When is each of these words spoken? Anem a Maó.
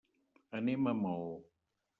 Anem 0.61 0.89
a 0.93 0.97
Maó. 1.05 1.31